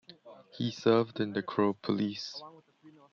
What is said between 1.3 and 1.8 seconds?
the Crow